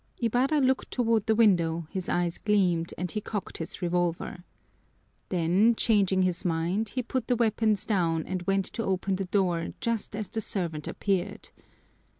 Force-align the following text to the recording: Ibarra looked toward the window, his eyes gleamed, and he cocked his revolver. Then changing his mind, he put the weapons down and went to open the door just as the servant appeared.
Ibarra 0.19 0.57
looked 0.61 0.89
toward 0.89 1.27
the 1.27 1.35
window, 1.35 1.85
his 1.91 2.09
eyes 2.09 2.39
gleamed, 2.39 2.91
and 2.97 3.11
he 3.11 3.21
cocked 3.21 3.59
his 3.59 3.83
revolver. 3.83 4.43
Then 5.29 5.75
changing 5.75 6.23
his 6.23 6.43
mind, 6.43 6.89
he 6.89 7.03
put 7.03 7.27
the 7.27 7.35
weapons 7.35 7.85
down 7.85 8.25
and 8.25 8.41
went 8.47 8.65
to 8.73 8.83
open 8.83 9.17
the 9.17 9.25
door 9.25 9.73
just 9.79 10.15
as 10.15 10.27
the 10.27 10.41
servant 10.41 10.87
appeared. 10.87 11.51